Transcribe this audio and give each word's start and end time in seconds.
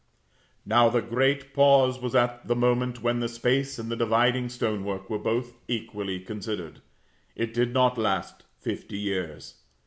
Now, 0.65 0.89
the 0.89 0.99
great 1.03 1.53
pause 1.53 2.01
was 2.01 2.15
at 2.15 2.47
the 2.47 2.55
moment 2.55 3.03
when 3.03 3.19
the 3.19 3.29
space 3.29 3.77
and 3.77 3.91
the 3.91 3.95
dividing 3.95 4.49
stone 4.49 4.83
work 4.83 5.11
were 5.11 5.19
both 5.19 5.53
equally 5.67 6.19
considered. 6.19 6.81
It 7.35 7.53
did 7.53 7.71
not 7.71 7.99
last 7.99 8.43
fifty 8.57 8.97
years. 8.97 9.61